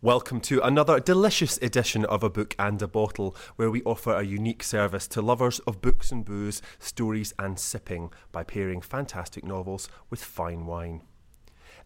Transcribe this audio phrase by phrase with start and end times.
[0.00, 4.22] Welcome to another delicious edition of A Book and a Bottle, where we offer a
[4.22, 9.88] unique service to lovers of books and booze, stories and sipping by pairing fantastic novels
[10.08, 11.02] with fine wine.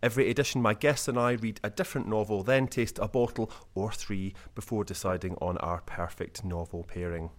[0.02, 3.90] Every edition, my guests and I read a different novel, then taste a bottle or
[3.90, 7.30] three before deciding on our perfect novel pairing.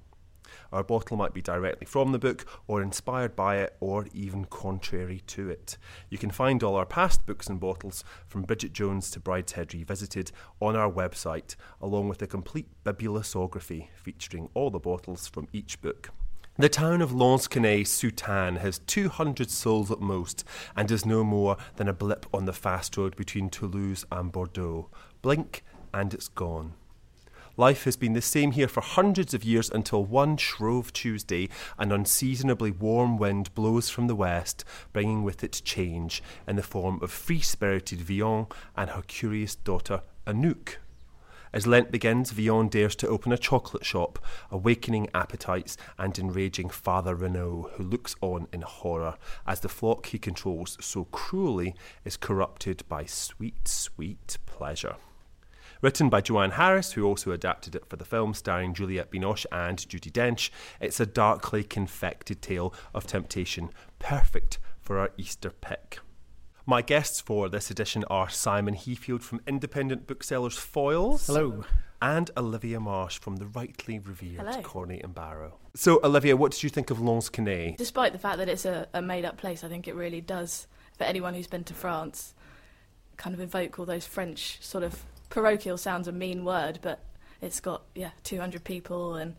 [0.71, 5.21] Our bottle might be directly from the book, or inspired by it, or even contrary
[5.27, 5.77] to it.
[6.09, 10.31] You can find all our past books and bottles, from Bridget Jones to Brideshead Revisited,
[10.59, 16.11] on our website, along with a complete bibliosography featuring all the bottles from each book.
[16.55, 20.43] The town of Lansquenet-sous-Tannes has 200 souls at most
[20.75, 24.87] and is no more than a blip on the fast road between Toulouse and Bordeaux.
[25.23, 25.63] Blink
[25.95, 26.73] and it's gone.
[27.55, 31.91] Life has been the same here for hundreds of years until one Shrove Tuesday, an
[31.91, 37.11] unseasonably warm wind blows from the west, bringing with it change in the form of
[37.11, 40.77] free spirited Vianne and her curious daughter Anouk.
[41.53, 44.17] As Lent begins, Vianne dares to open a chocolate shop,
[44.49, 50.17] awakening appetites and enraging Father Reynaud, who looks on in horror as the flock he
[50.17, 54.95] controls so cruelly is corrupted by sweet, sweet pleasure.
[55.83, 59.77] Written by Joanne Harris, who also adapted it for the film starring Juliette Binoche and
[59.77, 65.99] Judi Dench, it's a darkly confected tale of temptation, perfect for our Easter pick.
[66.65, 71.27] My guests for this edition are Simon Heafield from independent booksellers Foyles.
[71.27, 71.65] Hello.
[72.01, 74.61] And Olivia Marsh from the rightly revered Hello.
[74.61, 75.59] Corney and Barrow.
[75.75, 77.75] So, Olivia, what did you think of Lansquenet?
[77.75, 80.65] Despite the fact that it's a, a made up place, I think it really does,
[80.97, 82.33] for anyone who's been to France,
[83.17, 86.99] kind of evoke all those French sort of parochial sounds a mean word, but
[87.41, 89.35] it's got, yeah, 200 people and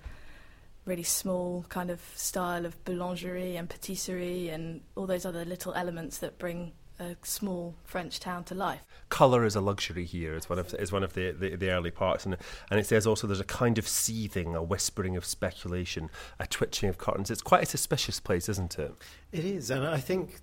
[0.84, 6.18] really small kind of style of boulangerie and patisserie and all those other little elements
[6.18, 8.82] that bring a small French town to life.
[9.08, 10.34] Colour is a luxury here.
[10.34, 12.36] Is one of is one of the, the, the early parts, and
[12.70, 16.88] and it says also there's a kind of seething, a whispering of speculation, a twitching
[16.88, 17.32] of curtains.
[17.32, 18.94] It's quite a suspicious place, isn't it?
[19.32, 20.40] It is, and I think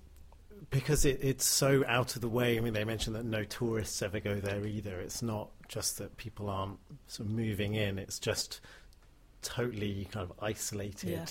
[0.71, 2.57] because it, it's so out of the way.
[2.57, 4.99] I mean, they mentioned that no tourists ever go there either.
[4.99, 8.61] It's not just that people aren't sort of moving in; it's just
[9.43, 11.09] totally kind of isolated.
[11.09, 11.25] Yeah.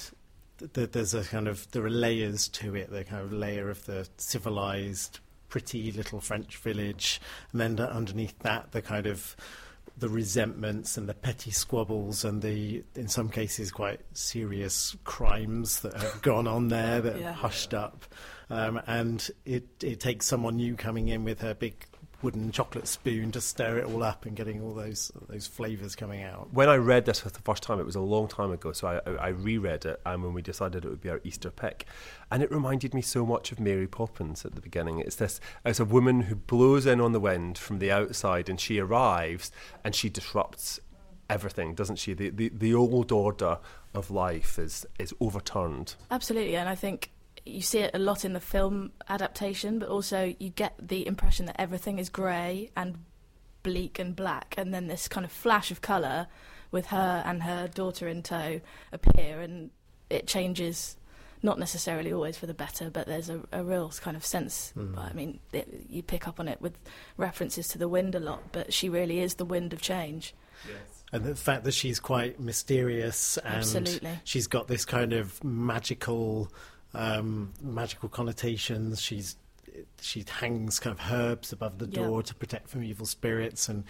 [0.58, 2.90] Th- th- There's a kind of there are layers to it.
[2.90, 5.18] The kind of layer of the civilized,
[5.48, 7.20] pretty little French village,
[7.52, 9.34] and then underneath that, the kind of
[10.00, 15.94] the resentments and the petty squabbles and the, in some cases, quite serious crimes that
[15.94, 17.30] have gone on there that Yeah.
[17.30, 18.04] are hushed up.
[18.48, 21.86] Um, and it, it takes someone new coming in with her big
[22.22, 26.22] wooden chocolate spoon to stir it all up and getting all those those flavours coming
[26.22, 26.48] out.
[26.52, 28.88] When I read this for the first time, it was a long time ago, so
[28.88, 31.86] I, I, I reread it, and when we decided it would be our Easter pick,
[32.30, 34.98] and it reminded me so much of Mary Poppins at the beginning.
[34.98, 38.60] It's this: it's a woman who blows in on the wind from the outside, and
[38.60, 39.50] she arrives
[39.84, 40.80] and she disrupts
[41.28, 42.12] everything, doesn't she?
[42.12, 43.58] The the, the old order
[43.94, 45.94] of life is is overturned.
[46.10, 47.10] Absolutely, and I think
[47.44, 51.46] you see it a lot in the film adaptation, but also you get the impression
[51.46, 52.98] that everything is grey and
[53.62, 56.26] bleak and black, and then this kind of flash of colour
[56.70, 58.60] with her and her daughter in tow
[58.92, 59.70] appear, and
[60.08, 60.96] it changes.
[61.42, 64.72] Not necessarily always for the better, but there's a, a real kind of sense.
[64.72, 64.98] Hmm.
[64.98, 66.78] I mean, it, you pick up on it with
[67.16, 70.34] references to the wind a lot, but she really is the wind of change.
[70.68, 74.18] Yes and the fact that she's quite mysterious and Absolutely.
[74.24, 76.52] she's got this kind of magical,
[76.94, 79.00] um, magical connotations.
[79.00, 79.36] She's
[80.00, 82.02] she hangs kind of herbs above the Yeah.
[82.06, 83.84] door to protect from evil spirits and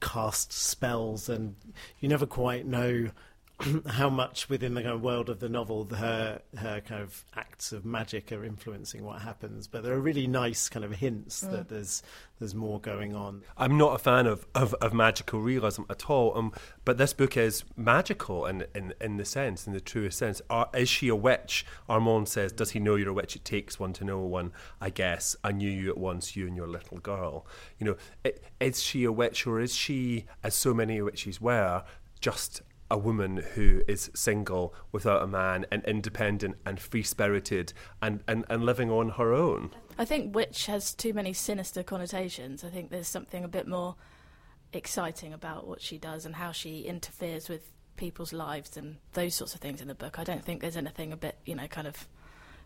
[0.00, 1.56] cast spells, and
[2.00, 3.10] you never quite know
[3.86, 7.72] how much within the kind of world of the novel her her kind of acts
[7.72, 9.66] of magic are influencing what happens.
[9.66, 12.02] But there are really nice kind of hints that there's
[12.38, 13.42] there's more going on.
[13.56, 16.52] I'm not a fan of, of, of magical realism at all, um,
[16.84, 20.42] but this book is magical in, in, in the sense, in the truest sense.
[20.50, 21.64] Are, is she a witch?
[21.88, 23.36] Armande says, Does he know you're a witch?
[23.36, 24.52] It takes one to know one,
[24.82, 25.34] I guess.
[25.42, 27.46] I knew you at once, you and your little girl.
[27.78, 27.96] You know,
[28.26, 31.84] i- is she a witch or is she, as so many witches were,
[32.20, 32.60] just
[32.90, 38.44] a woman who is single without a man and independent and free spirited and, and,
[38.48, 39.70] and living on her own?
[39.98, 42.62] I think witch has too many sinister connotations.
[42.64, 43.96] I think there's something a bit more
[44.72, 49.54] exciting about what she does and how she interferes with people's lives and those sorts
[49.54, 50.18] of things in the book.
[50.18, 52.06] I don't think there's anything a bit, you know, kind of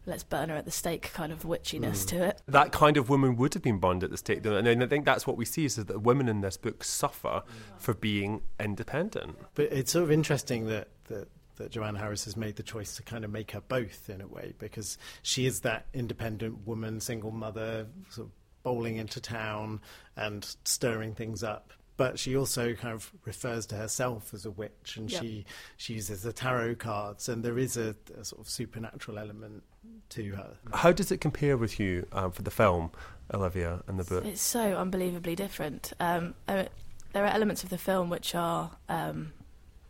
[0.06, 2.16] let's burn her at the stake kind of witchiness hmm.
[2.16, 2.42] to it.
[2.48, 4.42] that kind of woman would have been burned at the stake.
[4.42, 4.56] though.
[4.56, 7.78] And I think that's what we see is that women in this book suffer mm.
[7.78, 9.36] for being independent.
[9.54, 11.28] But it's sort of interesting that, that
[11.60, 14.26] that Joanne Harris has made the choice to kind of make her both in a
[14.26, 18.32] way because she is that independent woman, single mother, sort of
[18.62, 19.80] bowling into town
[20.16, 21.72] and stirring things up.
[22.00, 25.20] But she also kind of refers to herself as a witch, and Yep.
[25.20, 25.44] she
[25.76, 29.62] she uses the tarot cards, and there is a, a sort of supernatural element
[30.08, 30.56] to her.
[30.72, 32.90] How does it compare with you um, for the film,
[33.34, 34.24] Olivia, and the book?
[34.24, 35.92] It's so unbelievably different.
[36.00, 36.68] Um, there
[37.14, 39.34] are elements of the film which are, um,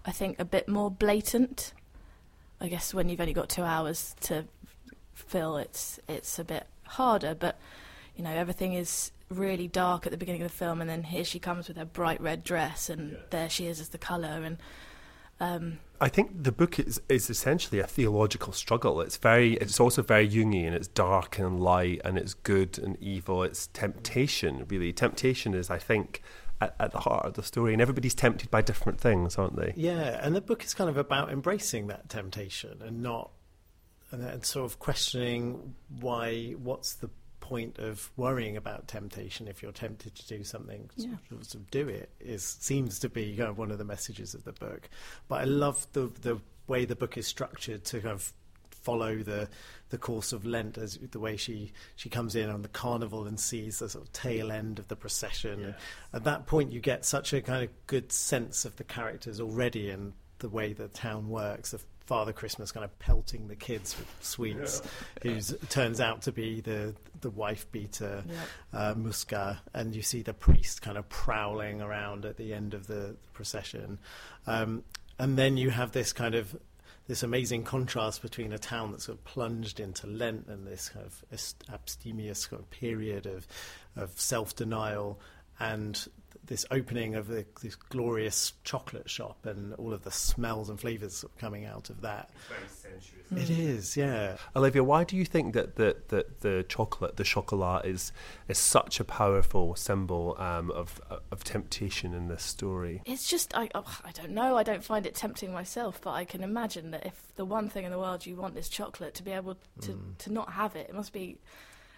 [0.04, 1.72] I think, a bit more blatant.
[2.60, 4.46] I guess when you've only got two hours to
[5.14, 7.36] fill, it's it's a bit harder.
[7.36, 7.56] But
[8.16, 11.24] you know, everything is really dark at the beginning of the film, and then here
[11.24, 14.58] she comes with her bright red dress, and there she is as the colour, and
[15.40, 19.00] um, I think the book is, is essentially a theological struggle.
[19.00, 20.72] It's very, it's also very Jungian.
[20.72, 23.42] It's dark and light, and it's good and evil.
[23.42, 24.92] It's temptation, really.
[24.92, 26.22] Temptation is, I think,
[26.60, 29.72] at, at the heart of the story, and everybody's tempted by different things, aren't they?
[29.76, 33.30] Yeah, and the book is kind of about embracing that temptation and not
[34.10, 37.08] and, then sort of questioning why what's the
[37.50, 41.16] point of worrying about temptation if you're tempted to do something Yeah.
[41.28, 43.84] sort of, sort of do it is seems to be kind of one of the
[43.84, 44.88] messages of the book
[45.28, 46.38] but i love the the
[46.68, 48.32] way the book is structured to kind of
[48.70, 49.48] follow the
[49.90, 53.38] the course of Lent as the way she she comes in on the carnival and
[53.38, 55.64] sees the sort of tail end of the procession.
[55.64, 55.74] And
[56.14, 59.90] at that point, you get such a kind of good sense of the characters already
[59.90, 61.70] and the way the town works.
[61.70, 64.82] The Father Christmas kind of pelting the kids with sweets,
[65.22, 68.24] who turns out to be the the wife beater
[68.72, 72.88] uh, Muscat, and you see the priest kind of prowling around at the end of
[72.88, 73.98] the procession,
[74.46, 74.82] um,
[75.18, 76.56] and then you have this kind of
[77.06, 81.04] this amazing contrast between a town that's sort of plunged into Lent and this kind
[81.06, 81.24] of
[81.72, 83.46] abstemious kind of period of
[83.96, 85.20] of self denial
[85.60, 86.08] and
[86.50, 91.24] this opening of the, this glorious chocolate shop and all of the smells and flavors
[91.38, 92.28] coming out of that.
[93.36, 94.36] It is, yeah.
[94.56, 98.10] Olivia, why do you think that the, the, the chocolate, the chocolat, is
[98.48, 101.00] is such a powerful symbol um, of
[101.30, 103.00] of temptation in this story?
[103.06, 104.56] It's just I oh, I don't know.
[104.56, 107.84] I don't find it tempting myself, but I can imagine that if the one thing
[107.84, 110.88] in the world you want is chocolate, to be able to to not have it,
[110.88, 111.38] it must be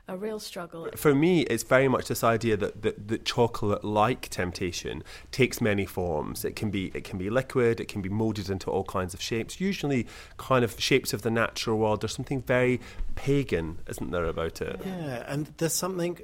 [0.08, 0.88] a real struggle.
[0.96, 6.44] For me, it's very much this idea that that, that chocolate-like temptation takes many forms.
[6.44, 7.80] It can be it can be liquid.
[7.80, 9.60] It can be molded into all kinds of shapes.
[9.60, 10.06] Usually,
[10.38, 12.00] kind of shapes of the natural world.
[12.02, 12.80] There's something very
[13.14, 14.80] pagan, isn't there, about it?
[14.84, 16.18] Yeah, and there's something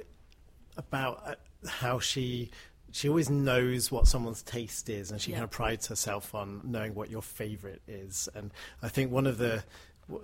[0.77, 1.35] about uh,
[1.67, 2.49] how she
[2.91, 5.37] she always knows what someone's taste is, and she Yeah.
[5.37, 8.27] kind of prides herself on knowing what your favourite is.
[8.33, 8.51] And
[8.81, 9.61] I think one of the w-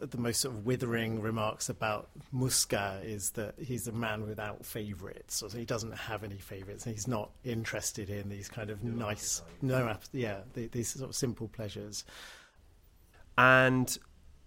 [0.01, 5.35] the most sort of withering remarks about Muscat is that he's a man without favourites,
[5.35, 9.41] so he doesn't have any favourites, and he's not interested in these kind of nice,
[9.61, 12.03] no, ap- yeah, the, these sort of simple pleasures.
[13.37, 13.97] And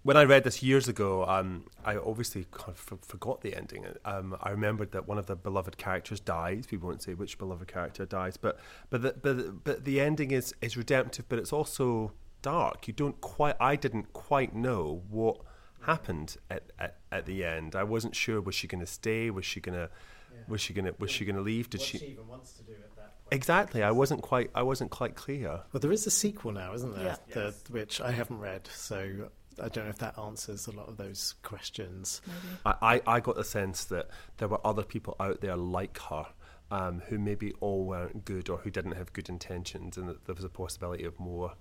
[0.02, 3.86] when I read this years ago, um, I obviously kind of f- forgot the ending.
[4.04, 6.66] Um, I remembered that one of the beloved characters dies.
[6.66, 8.58] People won't say which beloved character dies, but
[8.90, 12.12] but the, but but the ending is is redemptive, but it's also
[12.42, 12.88] dark.
[12.88, 13.56] You don't quite.
[13.60, 15.40] I didn't quite know what
[15.82, 17.74] happened at, at, at the end.
[17.74, 18.40] I wasn't sure.
[18.40, 19.30] Was she going to stay?
[19.30, 19.90] Was she going to?
[20.46, 20.94] Was she going to?
[20.98, 21.70] Was she going to leave?
[21.70, 21.98] Did she?
[21.98, 23.32] even wants to do at that point.
[23.32, 23.82] Exactly.
[23.82, 24.50] I wasn't quite.
[24.54, 25.60] I wasn't quite clear.
[25.72, 27.18] Well, there is a sequel now, isn't there?
[27.28, 27.34] Yeah.
[27.34, 29.28] The, which I haven't read, so
[29.62, 32.20] I don't know if that answers a lot of those questions.
[32.26, 32.58] Maybe.
[32.64, 36.26] I, I, I got the sense that there were other people out there like her
[36.70, 40.34] um, who maybe all weren't good or who didn't have good intentions, and that there
[40.34, 41.54] was a possibility of more,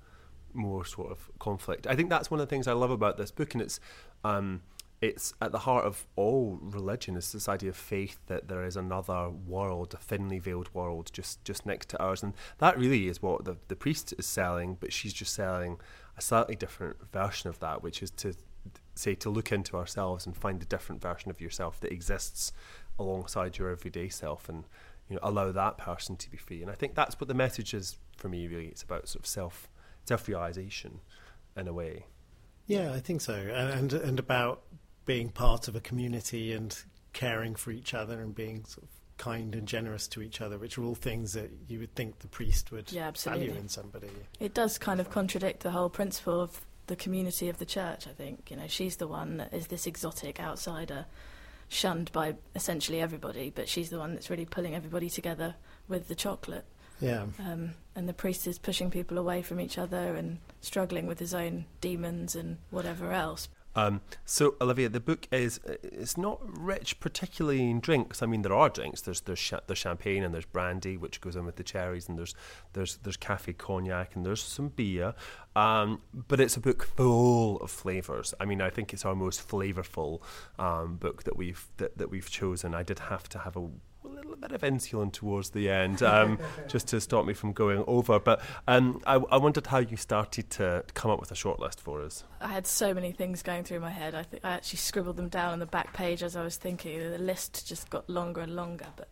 [0.54, 1.88] more sort of conflict.
[1.88, 3.80] I think that's one of the things I love about this book, and it's.
[4.24, 4.62] Um,
[5.00, 8.75] it's at the heart of all religion is this idea of faith that there is
[8.75, 12.24] another world, a thinly veiled world just, just next to ours.
[12.24, 15.80] And that really is what the, the priest is selling, but she's just selling
[16.18, 18.34] a slightly different version of that, which is to
[18.96, 22.51] say to look into ourselves and find a different version of yourself that exists
[23.00, 24.63] alongside your everyday self and
[25.08, 26.62] you know allow that person to be free.
[26.62, 28.68] And I think that's what the message is for me really.
[28.68, 29.70] It's about sort of self
[30.07, 30.99] self realization
[31.55, 32.05] in a way.
[32.65, 34.63] Yeah, I think so, and, and and about
[35.05, 36.77] being part of a community and
[37.13, 40.77] caring for each other and being sort of kind and generous to each other, which
[40.77, 43.47] are all things that you would think the priest would Yeah, absolutely.
[43.47, 44.09] value in somebody.
[44.39, 48.11] It does kind of contradict the whole principle of the community of the church, I
[48.11, 48.51] think.
[48.51, 51.05] You know, she's the one that is this exotic outsider,
[51.69, 55.55] shunned by essentially everybody, but she's the one that's really pulling everybody together
[55.87, 56.65] with the chocolate.
[57.00, 61.20] Yeah, Um, and the priest is pushing people away from each other and struggling with
[61.20, 63.50] his own demons and whatever else.
[63.75, 68.24] Um, so Olivia, the book is it's not rich particularly in drinks.
[68.24, 69.01] I mean, there are drinks.
[69.01, 72.18] There's there's, cha- there's champagne and there's brandy, which goes in with the cherries, and
[72.18, 72.34] there's
[72.74, 75.13] there's there's cafe cognac and there's some beer.
[75.56, 78.34] Um, but it's a book full of flavors.
[78.39, 80.22] I mean, I think it's our most flavorful
[80.58, 82.74] um, book that we've that, that we've chosen.
[82.74, 83.70] I did have to have a
[84.07, 87.83] a little bit of insulin towards the end, um, just to stop me from going
[87.87, 88.19] over.
[88.19, 92.01] But um, I, I, wondered how you started to come up with a shortlist for
[92.01, 92.23] us.
[92.41, 94.15] I had so many things going through my head.
[94.15, 96.99] I, th- I actually scribbled them down on the back page as I was thinking.
[96.99, 98.87] The list just got longer and longer.
[98.95, 99.09] But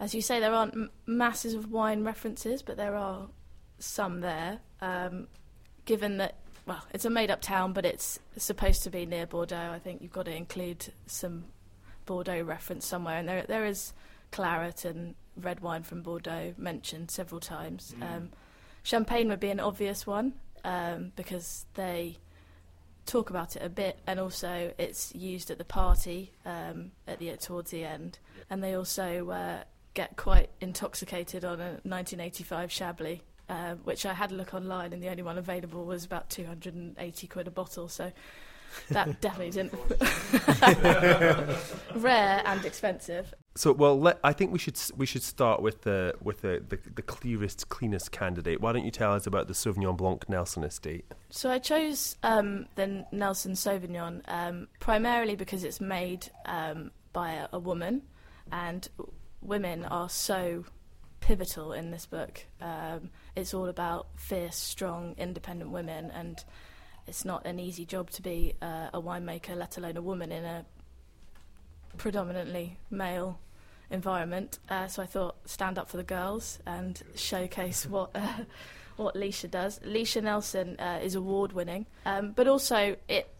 [0.00, 3.28] as you say, there aren't m- masses of wine references, but there are
[3.78, 4.60] some there.
[4.80, 5.28] Um,
[5.84, 9.72] given that, well, it's a made up town, but it's supposed to be near Bordeaux,
[9.72, 11.44] I think you've got to include some
[12.06, 13.18] Bordeaux reference somewhere.
[13.18, 13.92] And there, there is
[14.30, 17.94] claret and red wine from Bordeaux mentioned several times.
[17.98, 18.16] Mm.
[18.16, 18.30] Um,
[18.82, 22.18] champagne would be an obvious one um, because they
[23.06, 27.36] talk about it a bit, and also it's used at the party um, at the
[27.36, 28.18] towards the end,
[28.50, 29.62] and they also uh,
[29.94, 33.20] get quite intoxicated on a 1985 Chablis.
[33.50, 37.26] Uh, which I had a look online, and the only one available was about 280
[37.28, 37.88] quid a bottle.
[37.88, 38.12] So
[38.90, 39.72] that definitely didn't.
[41.94, 43.32] Rare and expensive.
[43.58, 46.78] So well, let, I think we should we should start with the with the, the,
[46.94, 48.60] the clearest, cleanest candidate.
[48.60, 51.12] Why don't you tell us about the Sauvignon Blanc Nelson Estate?
[51.30, 57.48] So I chose um, the Nelson Sauvignon um, primarily because it's made um, by a,
[57.52, 58.02] a, woman,
[58.52, 58.88] and
[59.42, 60.64] women are so
[61.18, 62.44] pivotal in this book.
[62.60, 66.44] Um, it's all about fierce, strong, independent women, and
[67.08, 70.44] it's not an easy job to be uh, a winemaker, let alone a woman in
[70.44, 70.64] a
[71.96, 73.40] predominantly male
[73.90, 74.58] environment.
[74.68, 78.44] Uh, so I thought stand up for the girls and showcase what uh,
[78.96, 79.78] what Lisha does.
[79.80, 83.34] Lisha Nelson uh, is award winning, um, but also it.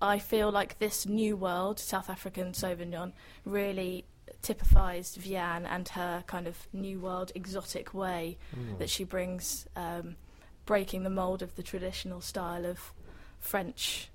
[0.00, 3.12] I feel like this new world, South African Sauvignon,
[3.44, 4.04] really
[4.42, 8.78] typifies Vianne and her kind of new world exotic way mm.
[8.78, 10.14] that she brings, um,
[10.66, 12.92] breaking the mold of the traditional style of
[13.40, 14.08] French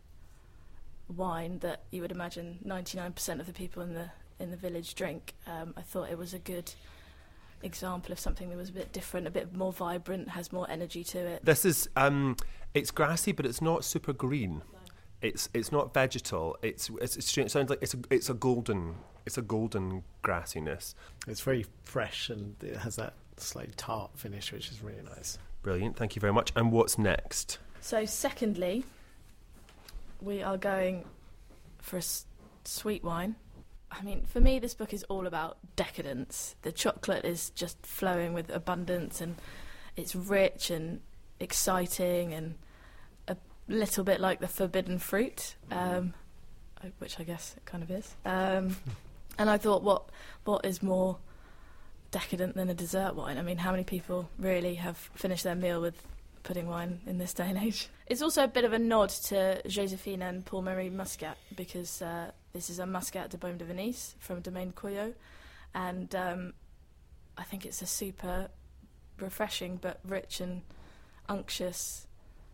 [1.10, 4.10] wine that you would imagine 99% of the people in the
[4.40, 5.34] in the village drink.
[5.48, 6.72] Um, I thought it was a good
[7.62, 11.04] example of something that was a bit different, a bit more vibrant, has more energy
[11.06, 11.46] to it.
[11.46, 12.36] This is um,
[12.74, 14.62] it's grassy, but it's not super green.
[15.22, 16.58] It's it's not vegetal.
[16.62, 20.96] It's, it's, it's it sounds like it's a it's a golden it's a golden grassiness.
[21.28, 25.38] It's very fresh and it has that slightly tart finish, which is really nice.
[25.62, 25.96] Brilliant.
[25.96, 26.52] Thank you very much.
[26.56, 27.58] And what's next?
[27.80, 28.84] So, secondly,
[30.22, 31.06] we are going
[31.80, 32.26] for a s-
[32.66, 33.36] sweet wine.
[34.00, 36.56] I mean, for me, this book is all about decadence.
[36.64, 39.36] The chocolate is just flowing with abundance, and
[39.96, 41.02] it's rich and
[41.40, 42.56] exciting, and
[43.28, 46.14] a little bit like the forbidden fruit, um,
[47.00, 48.16] which I guess it kind of is.
[48.26, 48.78] Um,
[49.38, 50.10] and I thought, what
[50.44, 51.18] what is more
[52.12, 53.38] decadent than a dessert wine?
[53.38, 56.02] I mean, how many people really have finished their meal with
[56.42, 57.90] pudding wine in this day and age?
[58.08, 62.02] It's also a bit of a nod to Josephine and Paul Marie Muscat because.
[62.02, 65.16] Uh, this is a Muscat de Beaumes de Venise from Domaine Coyeaux,
[65.74, 66.54] and um,
[67.36, 68.50] I think it's a super
[69.20, 70.62] refreshing but rich and
[71.28, 72.06] unctuous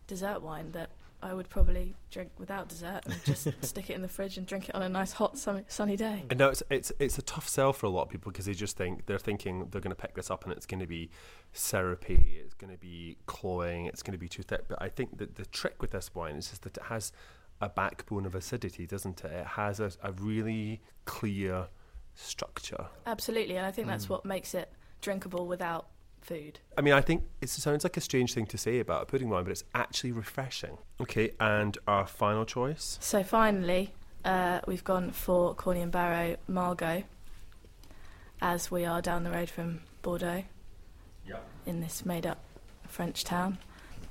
[0.06, 0.88] dessert wine that
[1.22, 4.70] I would probably drink without dessert and just stick it in the fridge and drink
[4.70, 6.24] it on a nice hot sunny, sunny day.
[6.30, 8.54] I know it's it's it's a tough sell for a lot of people because they
[8.54, 11.10] just think they're thinking they're going to pick this up and it's going to be
[11.52, 14.62] syrupy, it's going to be cloying, it's going to be too thick.
[14.66, 17.12] But I think that the trick with this wine is just that it has
[17.60, 19.32] a backbone of acidity, doesn't it?
[19.32, 21.68] It has a, a really clear
[22.14, 22.86] structure.
[23.06, 24.10] Absolutely, and I think that's mm.
[24.10, 25.86] what makes it drinkable without
[26.20, 26.60] food.
[26.76, 29.28] I mean, I think it sounds like a strange thing to say about a pudding
[29.28, 30.78] wine, but it's actually refreshing.
[31.00, 32.98] Okay, and our final choice?
[33.00, 37.04] So finally, uh, we've gone for Corney and Barrow Margaux,
[38.42, 40.44] as we are down the road from Bordeaux,
[41.26, 41.46] yep.
[41.66, 42.42] in this made-up
[42.86, 43.58] French town.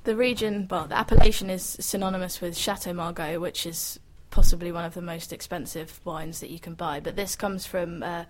[0.04, 4.94] The region, well, the appellation is synonymous with Chateau Margaux, which is possibly one of
[4.94, 7.00] the most expensive wines that you can buy.
[7.00, 8.24] But this comes from uh,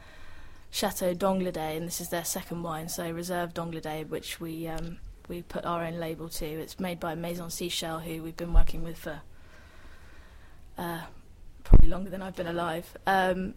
[0.71, 4.99] Chateau d'Angludet, and this is their second wine, so Reserve d'Angludet, which we um,
[5.29, 6.45] we put our own label to.
[6.45, 9.21] It's made by Maison Sichel, who we've been working with for
[10.77, 11.03] uh,
[11.63, 12.97] probably longer than I've been alive.
[13.07, 13.55] Um,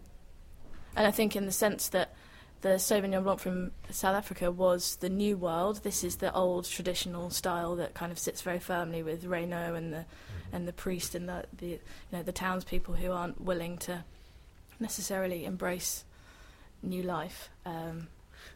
[0.96, 2.14] and I think in the sense that
[2.60, 5.82] the Sauvignon Blanc from South Africa was the new world.
[5.82, 9.92] This is the old traditional style that kind of sits very firmly with Reynaud and
[9.92, 10.56] the mm-hmm.
[10.56, 11.80] and the priest and the, the you
[12.12, 14.04] know the townspeople who aren't willing to
[14.80, 16.04] necessarily embrace
[16.82, 17.50] new life.
[17.66, 18.08] Um,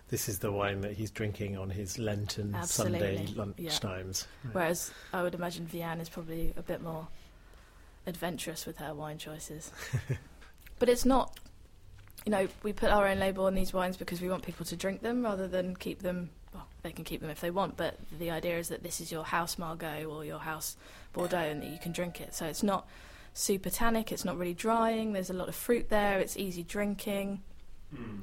[0.09, 2.57] this is the wine that he's drinking on his Lenten.
[2.65, 4.27] Sunday lunchtimes.
[4.45, 4.51] Yeah.
[4.53, 7.09] Whereas I would imagine Vianne is probably a bit more
[8.07, 9.71] adventurous with her wine choices.
[10.79, 11.39] but it's not
[12.25, 14.77] you know, we put our own label on these wines because we want people to
[14.77, 16.31] drink them rather than keep them.
[16.53, 19.13] Well, they can keep them if they want, but the idea is that this is
[19.13, 20.77] your house Margaux or your house
[21.13, 22.35] Bordeaux and that you can drink it.
[22.35, 22.87] So it's not
[23.35, 27.43] super tannic, it's not really drying, there's a lot of fruit there, it's easy drinking.
[27.95, 28.21] Mm.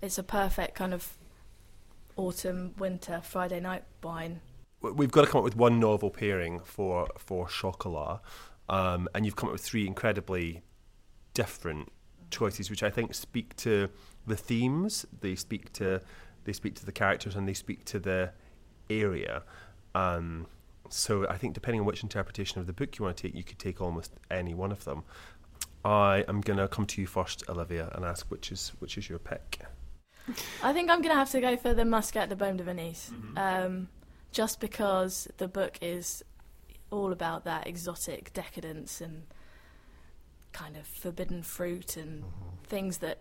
[0.00, 1.14] it's a perfect kind of
[2.16, 4.40] autumn, winter, Friday night wine.
[4.80, 8.20] We've got to come up with one novel pairing for for Chocolat,
[8.68, 10.62] um, and you've come up with three incredibly
[11.32, 11.90] different
[12.34, 13.88] choices, which I think speak to
[14.26, 15.06] the themes.
[15.20, 16.00] They speak to
[16.44, 18.32] they speak to the characters, and they speak to the
[18.90, 19.42] area.
[19.94, 20.46] Um,
[20.90, 23.44] so I think depending on which interpretation of the book you want to take, you
[23.44, 25.04] could take almost any one of them.
[25.84, 29.08] I am going to come to you first, Olivia, and ask which is which is
[29.08, 29.60] your pick.
[30.62, 33.10] I think I'm going to have to go for the Muscat de Beaumes de Venise,
[33.10, 33.36] mm-hmm.
[33.36, 33.88] um,
[34.32, 36.22] just because the book is
[36.90, 39.24] all about that exotic decadence and
[40.54, 42.64] kind of forbidden fruit and mm-hmm.
[42.64, 43.18] things that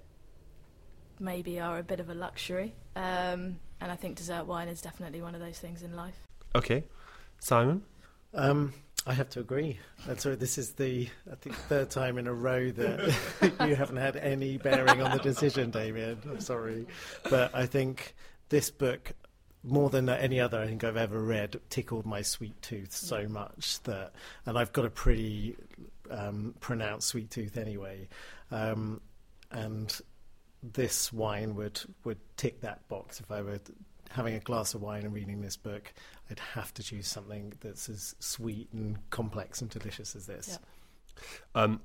[1.20, 2.74] maybe are a bit of a luxury.
[2.96, 6.28] Um, and I think dessert wine is definitely one of those things in life.
[6.56, 6.86] Okay,
[7.40, 7.84] Simon.
[8.34, 8.74] Um,
[9.06, 9.80] I have to agree.
[10.08, 10.40] That's right.
[10.40, 13.16] This is the I think third time in a row that
[13.68, 16.20] you haven't had any bearing on the decision, Damien.
[16.30, 16.86] I'm sorry,
[17.30, 18.16] but I think
[18.50, 19.12] this book,
[19.64, 23.82] more than any other I think I've ever read, tickled my sweet tooth so much
[23.84, 24.14] that,
[24.46, 25.58] and I've got a pretty
[26.10, 28.08] um, pronounced sweet tooth anyway,
[28.52, 29.02] um,
[29.52, 30.00] and
[30.62, 33.60] this wine would would tick that box if I were
[34.14, 35.92] having a glass of wine and reading this book,
[36.30, 40.60] I'd have to choose something that's as sweet and complex and delicious as this.
[41.56, 41.64] Yeah.
[41.64, 41.82] Um,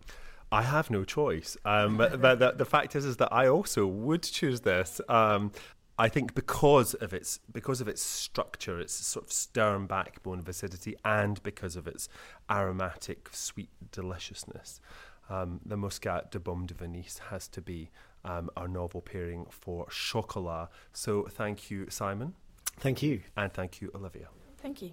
[0.52, 1.56] I have no choice.
[1.64, 5.00] Um, but, but the, the, fact is, is that I also would choose this.
[5.08, 5.52] Um,
[6.00, 10.49] I think because of its because of its structure, its sort of stern backbone of
[10.49, 12.09] acidity, and because of its
[12.49, 14.81] aromatic, sweet deliciousness,
[15.28, 17.90] um, the Muscat de Beaumes de Venise has to be
[18.25, 20.69] um, our novel pairing for Chocolat.
[20.93, 22.35] So thank you, Simon.
[22.78, 23.23] Thank you.
[23.37, 24.28] And thank you, Olivia.
[24.59, 24.93] Thank you.